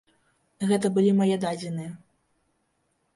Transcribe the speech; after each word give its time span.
Гэта 0.69 0.87
былі 0.95 1.11
мае 1.19 1.35
дадзеныя. 1.43 1.91